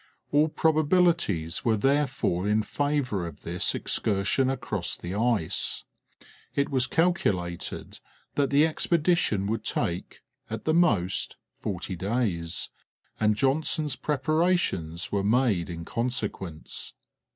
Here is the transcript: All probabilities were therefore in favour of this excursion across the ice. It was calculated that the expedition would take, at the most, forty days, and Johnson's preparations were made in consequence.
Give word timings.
All 0.31 0.47
probabilities 0.49 1.63
were 1.63 1.77
therefore 1.77 2.47
in 2.49 2.63
favour 2.63 3.27
of 3.27 3.43
this 3.43 3.75
excursion 3.75 4.49
across 4.49 4.95
the 4.95 5.13
ice. 5.13 5.83
It 6.55 6.69
was 6.71 6.87
calculated 6.87 7.99
that 8.33 8.49
the 8.49 8.65
expedition 8.65 9.45
would 9.45 9.63
take, 9.63 10.21
at 10.49 10.65
the 10.65 10.73
most, 10.73 11.37
forty 11.59 11.95
days, 11.95 12.71
and 13.19 13.35
Johnson's 13.35 13.95
preparations 13.95 15.11
were 15.11 15.23
made 15.23 15.69
in 15.69 15.85
consequence. 15.85 16.93